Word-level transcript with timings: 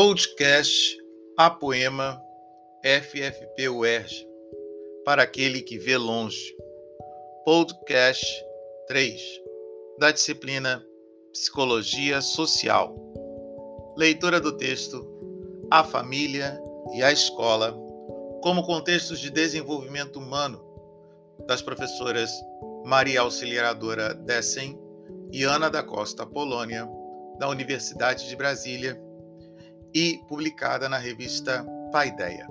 Podcast 0.00 0.96
A 1.36 1.50
Poema 1.50 2.22
FFP 2.84 3.68
UERJ 3.68 4.24
para 5.04 5.24
aquele 5.24 5.60
que 5.60 5.76
vê 5.76 5.96
longe. 5.96 6.54
Podcast 7.44 8.24
3 8.86 9.20
da 9.98 10.12
disciplina 10.12 10.86
Psicologia 11.32 12.20
Social. 12.20 12.94
Leitura 13.96 14.40
do 14.40 14.56
texto 14.56 15.04
A 15.68 15.82
Família 15.82 16.56
e 16.94 17.02
a 17.02 17.10
Escola 17.10 17.76
como 18.40 18.62
contextos 18.62 19.18
de 19.18 19.32
desenvolvimento 19.32 20.20
humano 20.20 20.64
das 21.48 21.60
professoras 21.60 22.30
Maria 22.84 23.22
Auxiliadora 23.22 24.14
Dessen 24.14 24.78
e 25.32 25.42
Ana 25.42 25.68
da 25.68 25.82
Costa 25.82 26.24
Polônia, 26.24 26.88
da 27.40 27.48
Universidade 27.48 28.28
de 28.28 28.36
Brasília, 28.36 29.07
e 29.94 30.20
publicada 30.28 30.88
na 30.88 30.98
revista 30.98 31.64
Paideia. 31.92 32.46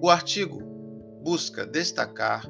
O 0.00 0.10
artigo 0.10 0.62
busca 1.22 1.66
destacar 1.66 2.44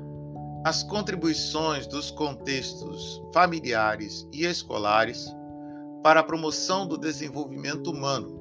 as 0.65 0.83
contribuições 0.83 1.87
dos 1.87 2.11
contextos 2.11 3.23
familiares 3.33 4.27
e 4.33 4.45
escolares 4.45 5.27
para 6.03 6.21
a 6.21 6.25
promoção 6.25 6.87
do 6.87 6.99
desenvolvimento 6.99 7.91
humano, 7.91 8.41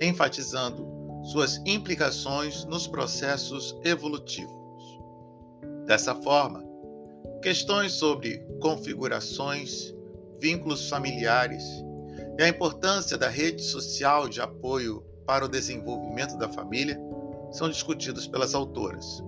enfatizando 0.00 0.86
suas 1.24 1.60
implicações 1.66 2.64
nos 2.64 2.86
processos 2.86 3.78
evolutivos. 3.84 4.52
Dessa 5.86 6.14
forma, 6.14 6.64
questões 7.42 7.92
sobre 7.92 8.38
configurações, 8.60 9.94
vínculos 10.40 10.88
familiares 10.88 11.62
e 12.38 12.42
a 12.42 12.48
importância 12.48 13.18
da 13.18 13.28
rede 13.28 13.62
social 13.62 14.28
de 14.28 14.40
apoio 14.40 15.04
para 15.26 15.44
o 15.44 15.48
desenvolvimento 15.48 16.36
da 16.36 16.48
família 16.48 16.98
são 17.52 17.68
discutidos 17.68 18.26
pelas 18.26 18.54
autoras. 18.54 19.22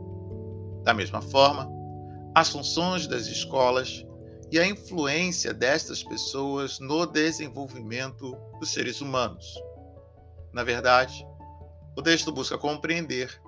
Da 0.83 0.95
mesma 0.95 1.21
forma, 1.21 1.71
as 2.35 2.49
funções 2.49 3.07
das 3.07 3.27
escolas 3.27 4.05
e 4.51 4.59
a 4.59 4.67
influência 4.67 5.53
destas 5.53 6.03
pessoas 6.03 6.79
no 6.79 7.07
desenvolvimento 7.07 8.37
dos 8.59 8.73
seres 8.73 9.01
humanos. 9.01 9.45
Na 10.53 10.63
verdade, 10.63 11.27
o 11.97 12.03
texto 12.03 12.33
busca 12.33 12.59
compreender 12.59 13.41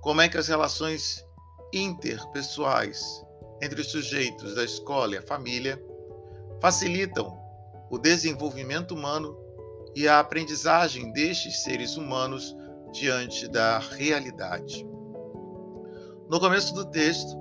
como 0.00 0.20
é 0.20 0.28
que 0.28 0.36
as 0.36 0.48
relações 0.48 1.24
interpessoais 1.72 3.24
entre 3.62 3.80
os 3.80 3.90
sujeitos 3.90 4.54
da 4.54 4.64
escola 4.64 5.14
e 5.14 5.18
a 5.18 5.22
família 5.22 5.82
facilitam 6.60 7.39
o 7.90 7.98
desenvolvimento 7.98 8.94
humano 8.94 9.36
e 9.94 10.06
a 10.06 10.20
aprendizagem 10.20 11.12
destes 11.12 11.62
seres 11.62 11.96
humanos 11.96 12.56
diante 12.92 13.48
da 13.48 13.78
realidade. 13.78 14.86
No 16.28 16.38
começo 16.38 16.72
do 16.72 16.84
texto, 16.84 17.36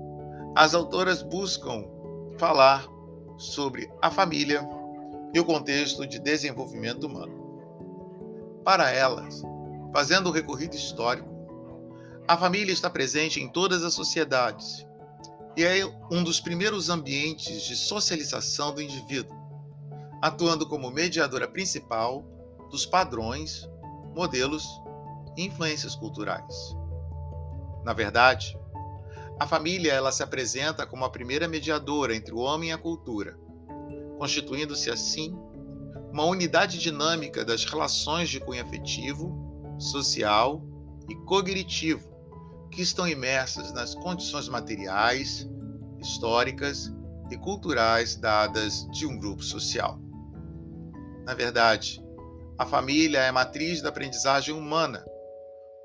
as 0.55 0.73
autoras 0.73 1.21
buscam 1.21 1.85
falar 2.37 2.87
sobre 3.37 3.89
a 4.01 4.09
família 4.09 4.67
e 5.33 5.39
o 5.39 5.45
contexto 5.45 6.07
de 6.07 6.19
desenvolvimento 6.19 7.05
humano. 7.05 7.39
Para 8.63 8.91
elas, 8.91 9.43
fazendo 9.93 10.29
o 10.29 10.31
recorrido 10.31 10.75
histórico, 10.75 11.29
a 12.27 12.35
família 12.35 12.73
está 12.73 12.89
presente 12.89 13.39
em 13.39 13.47
todas 13.47 13.83
as 13.83 13.93
sociedades 13.93 14.85
e 15.55 15.63
é 15.63 15.85
um 16.11 16.23
dos 16.23 16.39
primeiros 16.39 16.89
ambientes 16.89 17.63
de 17.63 17.75
socialização 17.75 18.73
do 18.73 18.81
indivíduo, 18.81 19.35
atuando 20.21 20.67
como 20.67 20.91
mediadora 20.91 21.47
principal 21.47 22.25
dos 22.69 22.85
padrões, 22.85 23.67
modelos 24.15 24.67
e 25.37 25.45
influências 25.45 25.95
culturais. 25.95 26.75
Na 27.83 27.93
verdade, 27.93 28.57
a 29.39 29.47
família 29.47 29.93
ela 29.93 30.11
se 30.11 30.21
apresenta 30.21 30.85
como 30.85 31.05
a 31.05 31.09
primeira 31.09 31.47
mediadora 31.47 32.15
entre 32.15 32.33
o 32.33 32.39
homem 32.39 32.69
e 32.69 32.73
a 32.73 32.77
cultura, 32.77 33.39
constituindo-se 34.17 34.89
assim 34.89 35.33
uma 36.11 36.25
unidade 36.25 36.79
dinâmica 36.79 37.45
das 37.45 37.63
relações 37.63 38.29
de 38.29 38.39
cunho 38.39 38.61
afetivo, 38.61 39.33
social 39.79 40.61
e 41.07 41.15
cognitivo 41.15 42.09
que 42.71 42.81
estão 42.81 43.07
imersas 43.07 43.71
nas 43.73 43.95
condições 43.95 44.47
materiais, 44.47 45.49
históricas 45.99 46.93
e 47.31 47.37
culturais 47.37 48.15
dadas 48.15 48.87
de 48.91 49.05
um 49.05 49.17
grupo 49.17 49.43
social. 49.43 49.99
Na 51.29 51.35
verdade, 51.35 52.03
a 52.57 52.65
família 52.65 53.19
é 53.19 53.31
matriz 53.31 53.83
da 53.83 53.89
aprendizagem 53.89 54.51
humana, 54.51 55.05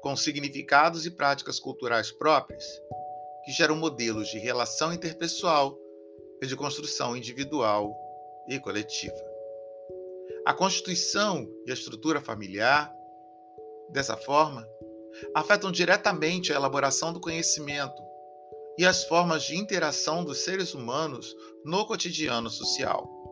com 0.00 0.16
significados 0.16 1.04
e 1.04 1.10
práticas 1.10 1.60
culturais 1.60 2.10
próprias, 2.10 2.64
que 3.44 3.52
geram 3.52 3.76
modelos 3.76 4.28
de 4.28 4.38
relação 4.38 4.90
interpessoal 4.90 5.78
e 6.40 6.46
de 6.46 6.56
construção 6.56 7.14
individual 7.14 7.94
e 8.48 8.58
coletiva. 8.58 9.22
A 10.46 10.54
constituição 10.54 11.46
e 11.66 11.70
a 11.70 11.74
estrutura 11.74 12.22
familiar, 12.22 12.90
dessa 13.90 14.16
forma, 14.16 14.66
afetam 15.34 15.70
diretamente 15.70 16.54
a 16.54 16.56
elaboração 16.56 17.12
do 17.12 17.20
conhecimento 17.20 18.02
e 18.78 18.86
as 18.86 19.04
formas 19.04 19.42
de 19.42 19.58
interação 19.58 20.24
dos 20.24 20.38
seres 20.38 20.72
humanos 20.72 21.36
no 21.66 21.86
cotidiano 21.86 22.48
social 22.48 23.24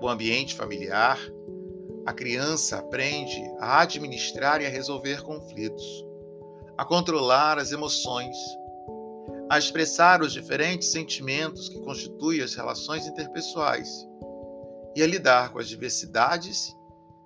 o 0.00 0.08
ambiente 0.08 0.54
familiar, 0.54 1.18
a 2.06 2.12
criança 2.12 2.78
aprende 2.78 3.38
a 3.58 3.82
administrar 3.82 4.62
e 4.62 4.66
a 4.66 4.70
resolver 4.70 5.22
conflitos, 5.22 5.84
a 6.76 6.84
controlar 6.84 7.58
as 7.58 7.70
emoções, 7.70 8.36
a 9.50 9.58
expressar 9.58 10.22
os 10.22 10.32
diferentes 10.32 10.90
sentimentos 10.90 11.68
que 11.68 11.78
constituem 11.80 12.40
as 12.40 12.54
relações 12.54 13.06
interpessoais 13.06 14.08
e 14.96 15.02
a 15.02 15.06
lidar 15.06 15.52
com 15.52 15.58
as 15.58 15.68
diversidades 15.68 16.74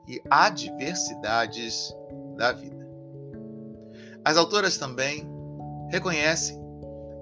e 0.09 0.21
adversidades 0.29 1.95
da 2.37 2.51
vida. 2.53 2.85
As 4.25 4.37
autoras 4.37 4.77
também 4.77 5.25
reconhecem 5.91 6.61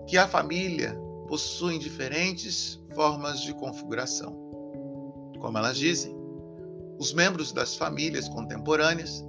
que 0.08 0.16
a 0.16 0.26
família 0.26 0.98
possui 1.28 1.78
diferentes 1.78 2.80
formas 2.94 3.40
de 3.40 3.52
configuração 3.54 4.41
como 5.42 5.58
elas 5.58 5.76
dizem. 5.76 6.16
Os 6.98 7.12
membros 7.12 7.52
das 7.52 7.74
famílias 7.74 8.28
contemporâneas 8.28 9.22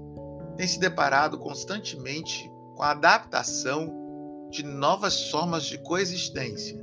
têm 0.56 0.68
se 0.68 0.79
deparado 0.79 1.40
constantemente 1.40 2.50
com 2.75 2.84
a 2.84 2.91
adaptação 2.91 4.47
de 4.51 4.63
novas 4.63 5.29
formas 5.31 5.66
de 5.66 5.79
coexistência, 5.79 6.79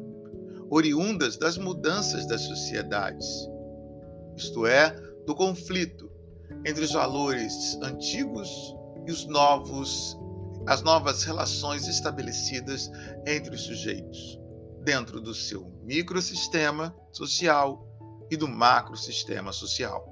oriundas 0.69 1.37
das 1.37 1.57
mudanças 1.57 2.27
das 2.27 2.43
sociedades, 2.43 3.49
isto 4.37 4.67
é, 4.67 4.91
do 5.27 5.35
conflito 5.35 6.11
entre 6.67 6.83
os 6.83 6.93
valores 6.93 7.79
antigos 7.83 8.49
e 9.07 9.13
os 9.13 9.27
novos, 9.27 10.19
as 10.67 10.83
novas 10.83 11.23
relações 11.23 11.87
estabelecidas 11.87 12.91
entre 13.27 13.55
os 13.55 13.63
sujeitos, 13.63 14.41
dentro 14.83 15.21
do 15.21 15.33
seu 15.33 15.71
microsistema 15.85 16.95
social 17.13 17.90
e 18.31 18.37
do 18.37 18.49
macrosistema 18.49 19.53
social. 19.53 20.07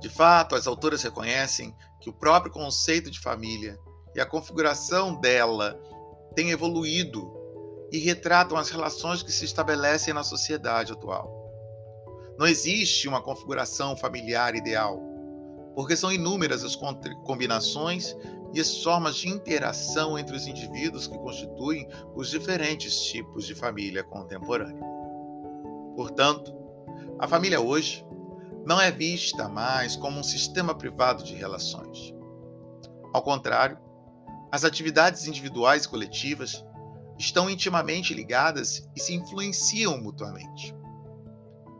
De 0.00 0.08
fato, 0.08 0.54
as 0.54 0.66
autoras 0.66 1.02
reconhecem 1.02 1.74
que 2.00 2.10
o 2.10 2.12
próprio 2.12 2.52
conceito 2.52 3.10
de 3.10 3.18
família 3.18 3.78
e 4.14 4.20
a 4.20 4.26
configuração 4.26 5.18
dela 5.18 5.80
têm 6.34 6.50
evoluído 6.50 7.32
e 7.90 7.98
retratam 7.98 8.56
as 8.58 8.68
relações 8.68 9.22
que 9.22 9.32
se 9.32 9.44
estabelecem 9.44 10.12
na 10.12 10.22
sociedade 10.22 10.92
atual. 10.92 11.44
Não 12.38 12.46
existe 12.46 13.08
uma 13.08 13.22
configuração 13.22 13.96
familiar 13.96 14.54
ideal, 14.54 15.00
porque 15.74 15.96
são 15.96 16.12
inúmeras 16.12 16.62
as 16.62 16.76
combinações 17.24 18.14
e 18.52 18.60
as 18.60 18.82
formas 18.82 19.16
de 19.16 19.28
interação 19.28 20.18
entre 20.18 20.36
os 20.36 20.46
indivíduos 20.46 21.06
que 21.06 21.18
constituem 21.18 21.88
os 22.14 22.30
diferentes 22.30 23.00
tipos 23.02 23.46
de 23.46 23.54
família 23.54 24.04
contemporânea. 24.04 24.80
Portanto, 25.94 26.54
a 27.18 27.26
família 27.26 27.60
hoje 27.60 28.04
não 28.66 28.80
é 28.80 28.90
vista 28.90 29.48
mais 29.48 29.96
como 29.96 30.20
um 30.20 30.22
sistema 30.22 30.74
privado 30.74 31.24
de 31.24 31.34
relações. 31.34 32.12
Ao 33.14 33.22
contrário, 33.22 33.78
as 34.52 34.64
atividades 34.64 35.26
individuais 35.26 35.84
e 35.84 35.88
coletivas 35.88 36.62
estão 37.18 37.48
intimamente 37.48 38.12
ligadas 38.12 38.86
e 38.94 39.00
se 39.00 39.14
influenciam 39.14 39.98
mutuamente. 39.98 40.74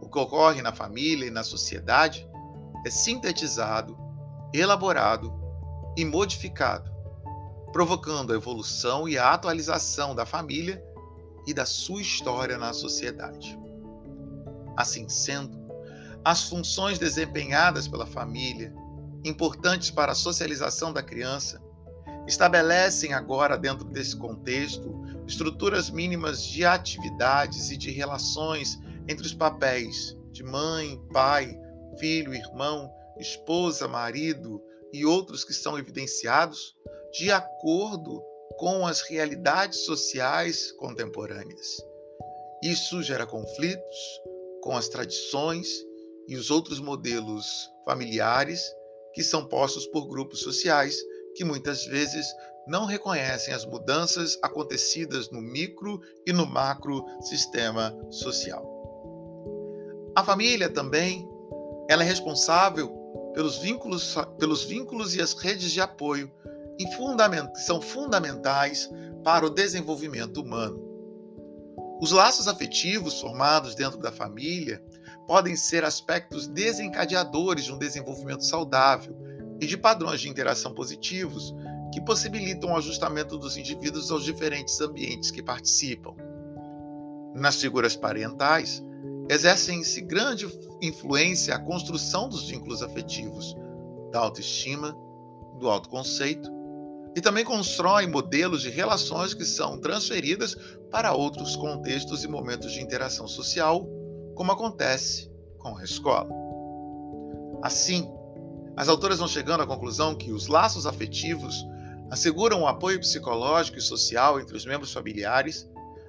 O 0.00 0.09
que 0.09 0.19
ocorre 0.19 0.62
na 0.62 0.73
família 0.73 1.27
e 1.27 1.31
na 1.31 1.44
sociedade 1.44 2.27
é 2.87 2.91
sintetizado, 2.91 3.99
elaborado 4.55 5.35
e 5.97 6.05
modificado, 6.05 6.91
provocando 7.73 8.33
a 8.33 8.37
evolução 8.37 9.06
e 9.06 9.19
a 9.19 9.33
atualização 9.33 10.15
da 10.15 10.25
família 10.25 10.83
e 11.47 11.53
da 11.53 11.67
sua 11.67 12.00
história 12.00 12.56
na 12.56 12.73
sociedade. 12.73 13.65
Assim 14.76 15.08
sendo, 15.08 15.58
as 16.25 16.44
funções 16.44 16.99
desempenhadas 16.99 17.87
pela 17.88 18.06
família 18.06 18.75
importantes 19.25 19.90
para 19.90 20.12
a 20.12 20.14
socialização 20.14 20.93
da 20.93 21.02
criança, 21.02 21.61
estabelecem 22.26 23.12
agora, 23.12 23.56
dentro 23.56 23.84
desse 23.84 24.17
contexto, 24.17 24.94
estruturas 25.26 25.90
mínimas 25.90 26.43
de 26.43 26.64
atividades 26.64 27.70
e 27.70 27.76
de 27.76 27.90
relações 27.90 28.78
entre 29.08 29.25
os 29.25 29.32
papéis 29.32 30.17
de 30.32 30.43
mãe, 30.43 31.00
pai, 31.12 31.58
filho, 31.99 32.34
irmão, 32.34 32.93
esposa, 33.19 33.88
marido 33.88 34.62
e 34.93 35.05
outros 35.05 35.44
que 35.44 35.52
são 35.52 35.78
evidenciados 35.78 36.75
de 37.12 37.31
acordo 37.31 38.23
com 38.58 38.87
as 38.87 39.00
realidades 39.02 39.84
sociais 39.84 40.73
contemporâneas. 40.73 41.76
Isso 42.62 43.02
gera 43.02 43.26
conflitos 43.26 43.96
com 44.66 44.76
as 44.76 44.88
tradições 44.88 45.68
e 46.26 46.34
os 46.34 46.50
outros 46.50 46.80
modelos 46.80 47.70
familiares 47.84 48.60
que 49.14 49.22
são 49.22 49.46
postos 49.46 49.86
por 49.86 50.08
grupos 50.08 50.40
sociais 50.40 50.96
que 51.36 51.44
muitas 51.44 51.86
vezes 51.86 52.26
não 52.66 52.84
reconhecem 52.84 53.54
as 53.54 53.64
mudanças 53.64 54.36
acontecidas 54.42 55.30
no 55.30 55.40
micro 55.40 56.00
e 56.26 56.32
no 56.32 56.44
macro 56.44 57.04
sistema 57.20 57.96
social. 58.10 58.66
A 60.16 60.24
família 60.24 60.68
também 60.68 61.28
ela 61.88 62.02
é 62.02 62.06
responsável 62.06 62.88
pelos 63.34 63.58
vínculos, 63.58 64.16
pelos 64.36 64.64
vínculos 64.64 65.14
e 65.14 65.22
as 65.22 65.32
redes 65.34 65.70
de 65.70 65.80
apoio 65.80 66.28
que 66.76 67.60
são 67.60 67.80
fundamentais 67.80 68.90
para 69.22 69.46
o 69.46 69.50
desenvolvimento 69.50 70.42
humano. 70.42 70.86
Os 72.00 72.12
laços 72.12 72.46
afetivos 72.46 73.20
formados 73.20 73.75
dentro 73.75 73.98
da 73.98 74.12
família 74.12 74.82
podem 75.26 75.56
ser 75.56 75.84
aspectos 75.84 76.46
desencadeadores 76.46 77.64
de 77.64 77.72
um 77.72 77.78
desenvolvimento 77.78 78.44
saudável 78.44 79.16
e 79.60 79.66
de 79.66 79.76
padrões 79.76 80.20
de 80.20 80.28
interação 80.28 80.75
positivos 80.75 81.54
que 81.93 82.00
possibilitam 82.00 82.72
o 82.72 82.76
ajustamento 82.76 83.38
dos 83.38 83.56
indivíduos 83.56 84.10
aos 84.10 84.25
diferentes 84.25 84.78
ambientes 84.81 85.31
que 85.31 85.43
participam. 85.43 86.14
Nas 87.34 87.56
figuras 87.56 87.96
parentais, 87.96 88.82
exercem-se 89.31 90.02
grande 90.02 90.46
influência 90.82 91.54
a 91.54 91.58
construção 91.58 92.28
dos 92.28 92.49
vínculos 92.49 92.82
afetivos, 92.82 93.56
da 94.12 94.20
autoestima, 94.20 94.96
do 95.58 95.70
autoconceito 95.70 96.56
e 97.16 97.20
também 97.22 97.46
constrói 97.46 98.06
modelos 98.06 98.60
de 98.60 98.68
relações 98.68 99.32
que 99.32 99.46
são 99.46 99.80
transferidas 99.80 100.54
para 100.90 101.14
outros 101.14 101.56
contextos 101.56 102.22
e 102.22 102.28
momentos 102.28 102.70
de 102.72 102.82
interação 102.82 103.26
social, 103.26 103.88
como 104.34 104.52
acontece 104.52 105.32
com 105.58 105.78
a 105.78 105.82
escola. 105.82 106.28
Assim, 107.62 108.06
as 108.76 108.90
autoras 108.90 109.18
vão 109.18 109.26
chegando 109.26 109.62
à 109.62 109.66
conclusão 109.66 110.14
que 110.14 110.30
os 110.30 110.46
laços 110.46 110.84
afetivos 110.86 111.64
asseguram 112.10 112.60
o 112.60 112.66
apoio 112.66 113.00
psicológico 113.00 113.78
e 113.78 113.82
social 113.82 114.38
entre 114.38 114.54
os 114.54 114.66
membros 114.66 114.92
familiares, 114.92 115.66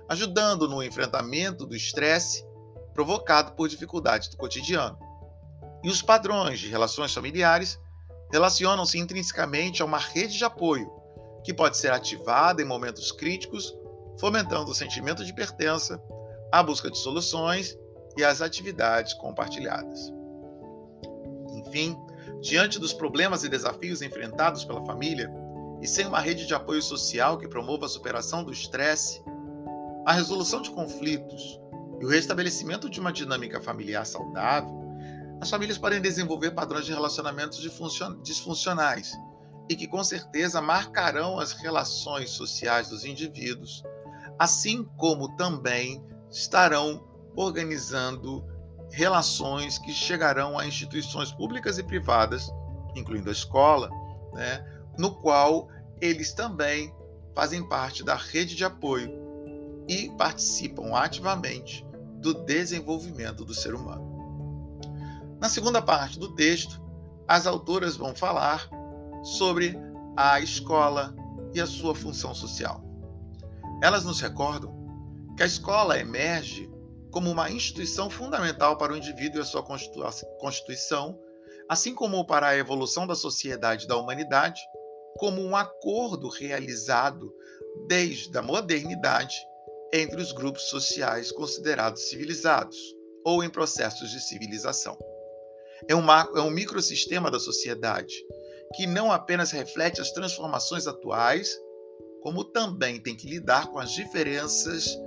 ajudando 0.09 0.68
no 0.68 0.83
enfrentamento 0.83 1.65
do 1.65 1.74
estresse 1.74 2.45
provocado 2.94 3.54
por 3.54 3.69
dificuldades 3.69 4.27
do 4.27 4.36
cotidiano. 4.36 5.00
E 5.86 5.89
os 5.89 6.01
padrões 6.01 6.59
de 6.59 6.68
relações 6.68 7.13
familiares 7.13 7.80
relacionam-se 8.30 9.00
intrinsecamente 9.00 9.81
a 9.81 9.86
uma 9.86 10.00
rede 10.00 10.38
de 10.38 10.44
apoio 10.44 10.97
que 11.48 11.54
pode 11.54 11.78
ser 11.78 11.94
ativada 11.94 12.62
em 12.62 12.66
momentos 12.66 13.10
críticos, 13.10 13.74
fomentando 14.20 14.70
o 14.70 14.76
sentimento 14.76 15.24
de 15.24 15.34
pertença, 15.34 15.98
a 16.52 16.62
busca 16.62 16.92
de 16.92 16.98
soluções 16.98 17.74
e 18.18 18.24
as 18.26 18.42
atividades 18.42 19.14
compartilhadas. 19.14 20.12
Enfim, 21.54 21.98
diante 22.42 22.78
dos 22.78 22.92
problemas 22.92 23.46
e 23.46 23.50
desafios 23.50 24.02
enfrentados 24.02 24.66
pela 24.66 24.86
família, 24.86 25.32
e 25.82 25.88
sem 25.88 26.06
uma 26.06 26.20
rede 26.20 26.46
de 26.46 26.54
apoio 26.54 26.82
social 26.82 27.38
que 27.38 27.48
promova 27.48 27.86
a 27.86 27.90
superação 27.90 28.44
do 28.44 28.52
estresse, 28.52 29.24
a 30.06 30.12
resolução 30.12 30.62
de 30.62 30.70
conflitos 30.72 31.62
e 32.02 32.04
o 32.04 32.10
restabelecimento 32.10 32.90
de 32.90 33.00
uma 33.00 33.14
dinâmica 33.14 33.62
familiar 33.62 34.06
saudável, 34.06 34.84
as 35.40 35.50
famílias 35.50 35.78
podem 35.78 36.02
desenvolver 36.02 36.52
padrões 36.52 36.86
de 36.86 36.92
relacionamentos 36.92 37.58
disfuncionais 38.22 39.14
e 39.69 39.75
que 39.75 39.88
com 39.88 40.04
certeza 40.04 40.62
marcarão 40.62 41.40
as 41.40 41.52
relações 41.52 42.30
sociais 42.30 42.90
dos 42.90 43.04
indivíduos, 43.06 43.84
assim 44.40 44.84
como 44.98 45.36
também 45.36 46.04
estarão 46.30 47.06
organizando 47.36 48.46
relações 48.92 49.78
que 49.78 49.92
chegarão 49.92 50.58
a 50.58 50.66
instituições 50.66 51.31
públicas 51.31 51.78
e 51.78 51.84
privadas, 51.84 52.50
incluindo 52.96 53.30
a 53.30 53.34
escola, 53.34 53.90
né, 54.34 54.66
no 54.98 55.14
qual 55.16 55.68
eles 56.02 56.34
também 56.34 56.94
fazem 57.36 57.68
parte 57.68 58.04
da 58.04 58.16
rede 58.16 58.56
de 58.56 58.64
apoio 58.64 59.12
e 59.88 60.10
participam 60.18 60.96
ativamente 60.96 61.86
do 62.16 62.34
desenvolvimento 62.34 63.46
do 63.46 63.54
ser 63.54 63.75
humano. 63.75 64.06
Na 65.40 65.50
segunda 65.50 65.81
parte 65.81 66.18
do 66.18 66.34
texto, 66.34 66.81
as 67.28 67.46
autoras 67.46 67.96
vão 67.96 68.16
falar 68.16 68.69
sobre 69.28 69.78
a 70.16 70.40
escola 70.40 71.14
e 71.54 71.60
a 71.60 71.66
sua 71.66 71.94
função 71.94 72.34
social. 72.34 72.82
Elas 73.84 74.06
nos 74.06 74.22
recordam 74.22 74.74
que 75.36 75.44
a 75.44 75.46
escola 75.46 76.00
emerge 76.00 76.72
como 77.12 77.30
uma 77.30 77.52
instituição 77.52 78.10
fundamental 78.10 78.78
para 78.78 78.94
o 78.94 78.98
indivíduo 78.98 79.40
e 79.40 79.42
a 79.42 79.46
sua 79.46 79.64
constituição, 80.40 81.20
assim 81.68 81.94
como 81.94 82.26
para 82.26 82.48
a 82.48 82.58
evolução 82.58 83.06
da 83.06 83.16
sociedade 83.16 83.86
e 83.86 83.88
da 83.88 83.98
humanidade, 83.98 84.62
como 85.18 85.42
um 85.42 85.56
acordo 85.56 86.30
realizado 86.30 87.34
desde 87.88 88.36
a 88.38 88.42
modernidade 88.42 89.36
entre 89.94 90.22
os 90.22 90.32
grupos 90.32 90.64
sociais 90.70 91.32
considerados 91.32 92.10
civilizados 92.10 92.78
ou 93.26 93.44
em 93.44 93.50
processos 93.50 94.10
de 94.10 94.22
civilização. 94.22 94.98
É, 95.88 95.94
uma, 95.94 96.28
é 96.36 96.40
um 96.40 96.50
microsistema 96.50 97.30
da 97.30 97.40
sociedade 97.40 98.16
que 98.75 98.86
não 98.86 99.12
apenas 99.12 99.52
reflete 99.52 100.02
as 100.02 100.12
transformações 100.12 100.88
atuais, 100.88 101.58
como 102.22 102.44
também 102.44 103.00
tem 103.00 103.16
que 103.16 103.28
lidar 103.28 103.68
com 103.72 103.80
as 103.80 103.92
diferenças 103.92 104.98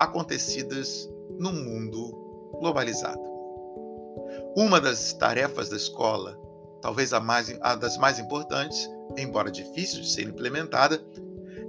acontecidas 0.00 1.08
no 1.38 1.52
mundo 1.52 2.56
globalizado. 2.60 3.22
Uma 4.56 4.80
das 4.80 5.12
tarefas 5.12 5.68
da 5.68 5.76
escola, 5.76 6.38
talvez 6.80 7.12
a, 7.12 7.20
mais, 7.20 7.54
a 7.60 7.74
das 7.74 7.96
mais 7.96 8.18
importantes, 8.18 8.88
embora 9.16 9.50
difícil 9.50 10.00
de 10.00 10.10
ser 10.10 10.22
implementada, 10.22 11.04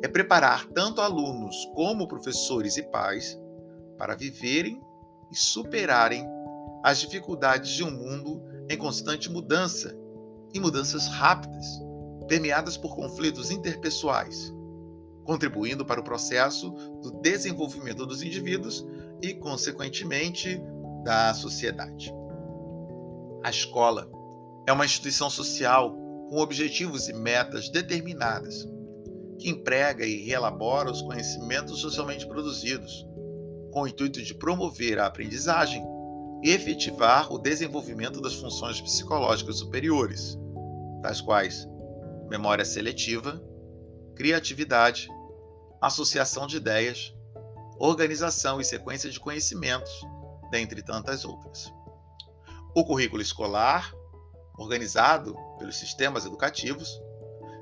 é 0.02 0.08
preparar 0.08 0.66
tanto 0.68 1.02
alunos 1.02 1.56
como 1.74 2.08
professores 2.08 2.78
e 2.78 2.84
pais 2.84 3.40
para 3.98 4.16
viverem 4.16 4.82
e 5.32 5.36
superarem 5.36 6.26
as 6.84 7.00
dificuldades 7.00 7.72
de 7.72 7.84
um 7.84 7.92
mundo 7.92 8.44
em 8.70 8.78
constante 8.78 9.30
mudança 9.30 9.98
e 10.56 10.60
mudanças 10.60 11.08
rápidas, 11.08 11.66
permeadas 12.30 12.78
por 12.78 12.96
conflitos 12.96 13.52
interpessoais, 13.52 14.54
contribuindo 15.26 15.86
para 15.86 16.00
o 16.00 16.04
processo 16.04 16.72
do 17.02 17.12
desenvolvimento 17.22 18.06
dos 18.06 18.24
indivíduos 18.24 18.86
e, 19.22 19.34
consequentemente, 19.34 20.62
da 21.04 21.34
sociedade. 21.34 22.12
A 23.44 23.50
escola 23.50 24.10
é 24.66 24.72
uma 24.72 24.86
instituição 24.86 25.30
social 25.30 25.94
com 26.30 26.38
objetivos 26.38 27.10
e 27.10 27.14
metas 27.14 27.70
determinadas, 27.70 28.66
que 29.38 29.50
emprega 29.50 30.06
e 30.06 30.24
reelabora 30.26 30.90
os 30.90 31.02
conhecimentos 31.02 31.82
socialmente 31.82 32.26
produzidos, 32.26 33.06
com 33.72 33.82
o 33.82 33.88
intuito 33.88 34.24
de 34.24 34.34
promover 34.34 35.00
a 35.00 35.06
aprendizagem 35.06 35.84
e 36.42 36.50
efetivar 36.50 37.32
o 37.32 37.38
desenvolvimento 37.38 38.22
das 38.22 38.36
funções 38.36 38.80
psicológicas 38.80 39.58
superiores, 39.58 40.40
tais 41.06 41.22
quais 41.22 41.68
memória 42.28 42.66
seletiva, 42.66 43.40
criatividade, 44.16 45.08
associação 45.80 46.48
de 46.48 46.58
ideias, 46.58 47.14
organização 47.78 48.60
e 48.60 48.66
sequência 48.66 49.12
de 49.12 49.20
conhecimentos, 49.20 49.92
dentre 50.50 50.82
tantas 50.82 51.24
outras. 51.24 51.72
O 52.76 52.84
currículo 52.84 53.22
escolar, 53.22 53.94
organizado 54.58 55.36
pelos 55.60 55.78
sistemas 55.78 56.26
educativos, 56.26 57.00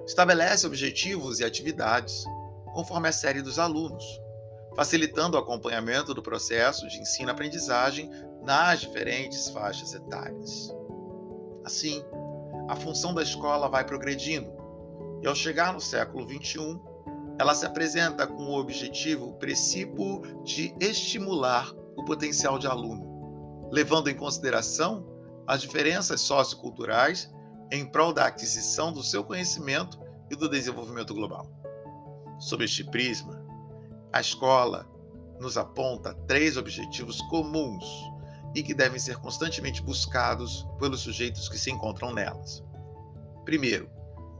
estabelece 0.05 0.65
objetivos 0.65 1.41
e 1.41 1.43
atividades 1.43 2.23
conforme 2.73 3.09
a 3.09 3.11
série 3.11 3.41
dos 3.41 3.59
alunos, 3.59 4.05
facilitando 4.73 5.35
o 5.35 5.39
acompanhamento 5.39 6.13
do 6.13 6.23
processo 6.23 6.87
de 6.87 6.99
ensino-aprendizagem 6.99 8.09
nas 8.41 8.79
diferentes 8.79 9.49
faixas 9.49 9.93
etárias. 9.93 10.73
Assim, 11.65 12.03
a 12.73 12.75
função 12.75 13.13
da 13.13 13.21
escola 13.21 13.69
vai 13.69 13.85
progredindo. 13.85 14.51
E 15.21 15.27
ao 15.27 15.35
chegar 15.35 15.71
no 15.73 15.79
século 15.79 16.27
XXI, 16.27 16.79
ela 17.39 17.53
se 17.53 17.65
apresenta 17.65 18.25
com 18.25 18.45
o 18.45 18.59
objetivo 18.59 19.33
precípuo 19.33 20.21
de 20.43 20.75
estimular 20.79 21.71
o 21.95 22.03
potencial 22.03 22.57
de 22.57 22.67
aluno, 22.67 23.69
levando 23.71 24.09
em 24.09 24.15
consideração 24.15 25.05
as 25.47 25.61
diferenças 25.61 26.21
socioculturais 26.21 27.31
em 27.71 27.85
prol 27.85 28.11
da 28.11 28.25
aquisição 28.25 28.91
do 28.91 29.03
seu 29.03 29.23
conhecimento 29.23 29.99
e 30.31 30.35
do 30.35 30.49
desenvolvimento 30.49 31.13
global. 31.13 31.47
Sob 32.39 32.63
este 32.63 32.83
prisma, 32.83 33.45
a 34.11 34.19
escola 34.19 34.89
nos 35.39 35.57
aponta 35.57 36.13
três 36.27 36.57
objetivos 36.57 37.21
comuns 37.29 37.85
e 38.55 38.61
que 38.61 38.73
devem 38.73 38.99
ser 38.99 39.17
constantemente 39.17 39.81
buscados 39.81 40.67
pelos 40.79 41.01
sujeitos 41.01 41.49
que 41.49 41.57
se 41.57 41.71
encontram 41.71 42.13
nelas. 42.13 42.63
Primeiro, 43.45 43.89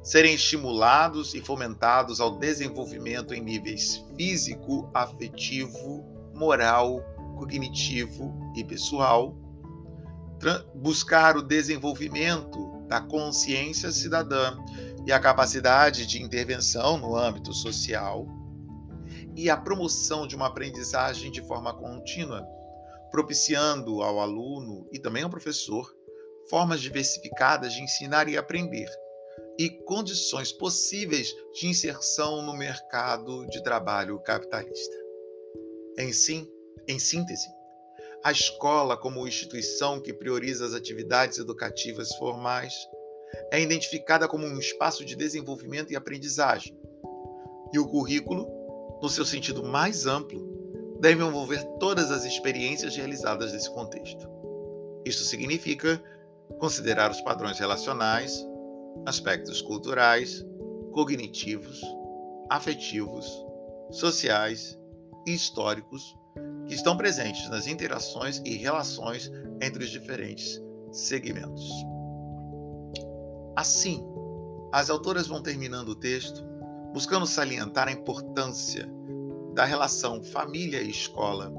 serem 0.04 0.36
estimulados 0.36 1.34
e 1.34 1.42
fomentados 1.42 2.20
ao 2.20 2.38
desenvolvimento 2.38 3.34
em 3.34 3.42
níveis 3.42 4.04
físico, 4.16 4.90
afetivo, 4.94 6.06
moral, 6.34 7.02
cognitivo 7.38 8.54
e 8.56 8.64
pessoal, 8.64 9.36
buscar 10.76 11.38
o 11.38 11.42
desenvolvimento 11.42 12.82
da 12.88 13.00
consciência 13.00 13.92
cidadã 13.92 14.58
e 15.06 15.12
a 15.12 15.20
capacidade 15.20 16.06
de 16.06 16.22
intervenção 16.22 16.98
no 16.98 17.16
âmbito 17.16 17.54
social, 17.54 18.28
e 19.36 19.50
a 19.50 19.58
promoção 19.58 20.28
de 20.28 20.36
uma 20.36 20.48
aprendizagem 20.48 21.32
de 21.32 21.42
forma 21.42 21.74
contínua, 21.74 22.46
propiciando 23.14 24.02
ao 24.02 24.20
aluno 24.20 24.90
e 24.92 24.98
também 24.98 25.22
ao 25.22 25.30
professor 25.30 25.96
formas 26.50 26.82
diversificadas 26.82 27.72
de 27.72 27.82
ensinar 27.84 28.28
e 28.28 28.36
aprender 28.36 28.90
e 29.60 29.70
condições 29.70 30.52
possíveis 30.52 31.32
de 31.54 31.68
inserção 31.68 32.42
no 32.42 32.58
mercado 32.58 33.46
de 33.46 33.62
trabalho 33.62 34.20
capitalista. 34.20 34.98
Em, 36.00 36.12
sim, 36.12 36.50
em 36.88 36.98
síntese, 36.98 37.48
a 38.24 38.32
escola, 38.32 38.98
como 38.98 39.28
instituição 39.28 40.02
que 40.02 40.12
prioriza 40.12 40.66
as 40.66 40.74
atividades 40.74 41.38
educativas 41.38 42.16
formais, 42.16 42.74
é 43.52 43.62
identificada 43.62 44.28
como 44.28 44.48
um 44.48 44.58
espaço 44.58 45.06
de 45.06 45.16
desenvolvimento 45.16 45.94
e 45.94 45.96
aprendizagem. 45.96 46.76
E 47.72 47.78
o 47.78 47.88
currículo, 47.88 48.48
no 49.04 49.10
seu 49.10 49.24
sentido 49.24 49.64
mais 49.64 50.08
amplo, 50.08 50.53
deve 51.04 51.22
envolver 51.22 51.62
todas 51.82 52.12
as 52.12 52.24
experiências 52.24 52.96
realizadas 52.96 53.52
nesse 53.52 53.70
contexto. 53.70 54.26
Isso 55.06 55.26
significa 55.26 56.02
considerar 56.60 57.12
os 57.12 57.20
padrões 57.20 57.60
relacionais, 57.60 58.48
aspectos 59.06 59.62
culturais, 59.62 60.46
cognitivos, 60.94 61.82
afetivos, 62.50 63.28
sociais 63.92 64.80
e 65.28 65.34
históricos 65.34 66.18
que 66.68 66.74
estão 66.74 66.96
presentes 66.96 67.50
nas 67.50 67.68
interações 67.68 68.42
e 68.46 68.56
relações 68.56 69.30
entre 69.62 69.84
os 69.84 69.90
diferentes 69.90 70.64
segmentos. 70.90 71.70
Assim, 73.58 74.08
as 74.72 74.90
autoras 74.90 75.28
vão 75.28 75.44
terminando 75.44 75.90
o 75.90 75.96
texto 75.96 76.46
buscando 76.94 77.28
salientar 77.28 77.90
a 77.90 77.92
importância 77.92 78.88
da 79.54 79.66
relação 79.66 80.24
família 80.24 80.82
e 80.82 80.90
escola 80.90 81.52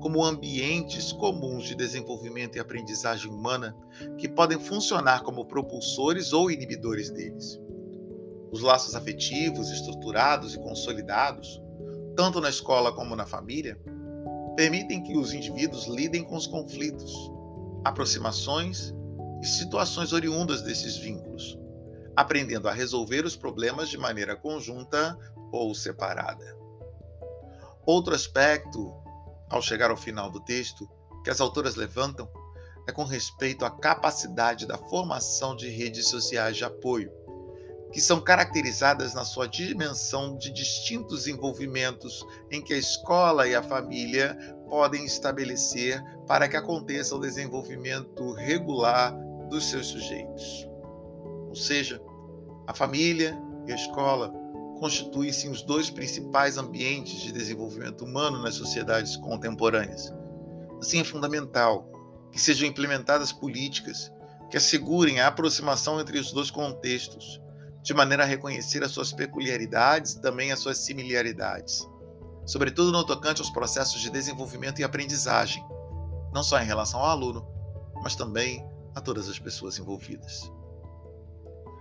como 0.00 0.22
ambientes 0.22 1.12
comuns 1.12 1.64
de 1.64 1.74
desenvolvimento 1.74 2.56
e 2.56 2.60
aprendizagem 2.60 3.30
humana 3.30 3.74
que 4.18 4.28
podem 4.28 4.58
funcionar 4.58 5.22
como 5.22 5.46
propulsores 5.46 6.34
ou 6.34 6.50
inibidores 6.50 7.08
deles. 7.08 7.58
Os 8.52 8.60
laços 8.60 8.94
afetivos 8.94 9.70
estruturados 9.70 10.54
e 10.54 10.58
consolidados, 10.58 11.58
tanto 12.14 12.38
na 12.38 12.50
escola 12.50 12.92
como 12.92 13.16
na 13.16 13.24
família, 13.24 13.80
permitem 14.54 15.02
que 15.02 15.16
os 15.16 15.32
indivíduos 15.32 15.86
lidem 15.86 16.22
com 16.22 16.36
os 16.36 16.46
conflitos, 16.46 17.12
aproximações 17.82 18.94
e 19.42 19.46
situações 19.46 20.12
oriundas 20.12 20.60
desses 20.60 20.98
vínculos, 20.98 21.58
aprendendo 22.14 22.68
a 22.68 22.72
resolver 22.72 23.24
os 23.24 23.36
problemas 23.36 23.88
de 23.88 23.96
maneira 23.96 24.36
conjunta 24.36 25.18
ou 25.50 25.74
separada. 25.74 26.63
Outro 27.86 28.14
aspecto, 28.14 28.92
ao 29.50 29.62
chegar 29.62 29.90
ao 29.90 29.96
final 29.96 30.30
do 30.30 30.40
texto, 30.40 30.88
que 31.22 31.30
as 31.30 31.40
autoras 31.40 31.74
levantam 31.76 32.28
é 32.86 32.92
com 32.92 33.04
respeito 33.04 33.64
à 33.64 33.70
capacidade 33.70 34.66
da 34.66 34.76
formação 34.76 35.56
de 35.56 35.68
redes 35.68 36.08
sociais 36.08 36.56
de 36.56 36.64
apoio 36.64 37.10
que 37.94 38.00
são 38.00 38.20
caracterizadas 38.20 39.14
na 39.14 39.24
sua 39.24 39.46
dimensão 39.46 40.36
de 40.36 40.50
distintos 40.50 41.28
envolvimentos 41.28 42.26
em 42.50 42.60
que 42.60 42.74
a 42.74 42.76
escola 42.76 43.46
e 43.46 43.54
a 43.54 43.62
família 43.62 44.36
podem 44.68 45.04
estabelecer 45.04 46.02
para 46.26 46.48
que 46.48 46.56
aconteça 46.56 47.14
o 47.14 47.20
desenvolvimento 47.20 48.32
regular 48.32 49.16
dos 49.48 49.70
seus 49.70 49.86
sujeitos. 49.86 50.68
Ou 51.46 51.54
seja, 51.54 52.02
a 52.66 52.74
família 52.74 53.38
e 53.64 53.70
a 53.70 53.76
escola 53.76 54.34
constituem-se 54.84 55.48
os 55.48 55.62
dois 55.62 55.88
principais 55.88 56.58
ambientes 56.58 57.18
de 57.22 57.32
desenvolvimento 57.32 58.04
humano 58.04 58.42
nas 58.42 58.56
sociedades 58.56 59.16
contemporâneas. 59.16 60.12
Assim, 60.78 61.00
é 61.00 61.04
fundamental 61.04 61.88
que 62.30 62.38
sejam 62.38 62.68
implementadas 62.68 63.32
políticas 63.32 64.12
que 64.50 64.58
assegurem 64.58 65.20
a 65.20 65.28
aproximação 65.28 65.98
entre 65.98 66.18
os 66.18 66.32
dois 66.32 66.50
contextos 66.50 67.40
de 67.82 67.94
maneira 67.94 68.24
a 68.24 68.26
reconhecer 68.26 68.84
as 68.84 68.90
suas 68.90 69.10
peculiaridades 69.10 70.12
e 70.12 70.20
também 70.20 70.52
as 70.52 70.58
suas 70.58 70.76
similaridades, 70.76 71.88
sobretudo 72.44 72.92
no 72.92 73.04
tocante 73.04 73.40
aos 73.40 73.48
processos 73.48 74.02
de 74.02 74.10
desenvolvimento 74.10 74.80
e 74.80 74.84
aprendizagem, 74.84 75.64
não 76.30 76.42
só 76.42 76.60
em 76.60 76.66
relação 76.66 77.00
ao 77.00 77.06
aluno, 77.06 77.48
mas 78.02 78.14
também 78.14 78.62
a 78.94 79.00
todas 79.00 79.30
as 79.30 79.38
pessoas 79.38 79.78
envolvidas. 79.78 80.52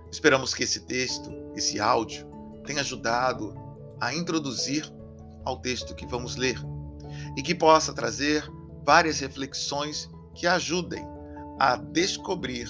Esperamos 0.09 0.53
que 0.53 0.63
esse 0.63 0.85
texto, 0.85 1.29
esse 1.53 1.81
áudio, 1.81 2.31
tenha 2.65 2.81
ajudado 2.81 3.53
a 3.99 4.13
introduzir 4.13 4.91
ao 5.45 5.59
texto 5.59 5.95
que 5.95 6.05
vamos 6.05 6.35
ler 6.35 6.57
e 7.37 7.41
que 7.41 7.53
possa 7.53 7.93
trazer 7.93 8.43
várias 8.85 9.19
reflexões 9.19 10.09
que 10.33 10.47
ajudem 10.47 11.05
a 11.59 11.75
descobrir 11.75 12.67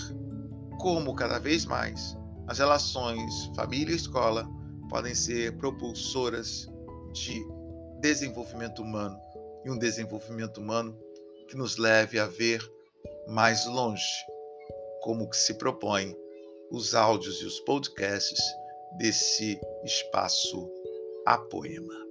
como 0.80 1.16
cada 1.16 1.40
vez 1.40 1.66
mais 1.66 2.18
as 2.48 2.60
relações 2.60 3.52
família 3.56 3.94
e 3.94 3.96
escola 3.96 4.48
podem 4.90 5.16
ser 5.16 5.58
propulsoras 5.58 6.68
de 7.14 7.44
desenvolvimento 8.02 8.82
humano 8.82 9.18
e 9.64 9.72
um 9.72 9.78
desenvolvimento 9.78 10.60
humano 10.60 10.98
que 11.48 11.56
nos 11.56 11.78
leve 11.78 12.20
a 12.20 12.26
ver 12.26 12.62
mais 13.28 13.66
longe, 13.66 14.04
como 15.02 15.30
que 15.30 15.38
se 15.38 15.54
propõe 15.54 16.16
os 16.70 16.94
áudios 16.94 17.42
e 17.42 17.46
os 17.46 17.60
podcasts 17.62 18.42
desse 18.98 19.60
espaço 19.84 20.70
a 21.26 21.38
poema. 21.38 22.03